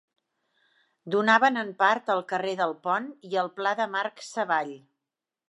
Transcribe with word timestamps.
Donaven 1.15 1.59
en 1.63 1.69
part 1.81 2.09
al 2.15 2.23
carrer 2.33 2.55
del 2.63 2.75
Pont 2.89 3.11
i 3.33 3.39
el 3.43 3.53
Pla 3.61 3.75
de 3.83 3.89
Marc 3.99 4.27
Savall. 4.33 4.75